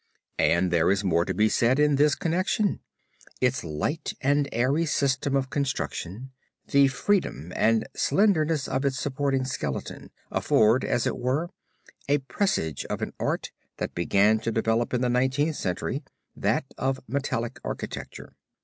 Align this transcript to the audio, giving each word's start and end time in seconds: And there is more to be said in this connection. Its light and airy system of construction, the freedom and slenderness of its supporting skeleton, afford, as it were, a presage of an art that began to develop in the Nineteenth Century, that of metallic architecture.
And 0.39 0.71
there 0.71 0.89
is 0.89 1.03
more 1.03 1.25
to 1.25 1.33
be 1.35 1.47
said 1.47 1.77
in 1.77 1.95
this 1.95 2.15
connection. 2.15 2.79
Its 3.39 3.63
light 3.63 4.15
and 4.19 4.49
airy 4.51 4.87
system 4.87 5.35
of 5.35 5.51
construction, 5.51 6.31
the 6.71 6.87
freedom 6.87 7.53
and 7.55 7.87
slenderness 7.95 8.67
of 8.67 8.83
its 8.83 8.97
supporting 8.97 9.45
skeleton, 9.45 10.09
afford, 10.31 10.83
as 10.83 11.05
it 11.05 11.19
were, 11.19 11.51
a 12.09 12.17
presage 12.17 12.83
of 12.85 13.03
an 13.03 13.13
art 13.19 13.51
that 13.77 13.93
began 13.93 14.39
to 14.39 14.51
develop 14.51 14.91
in 14.91 15.01
the 15.01 15.07
Nineteenth 15.09 15.57
Century, 15.57 16.03
that 16.35 16.65
of 16.79 16.99
metallic 17.07 17.59
architecture. 17.63 18.33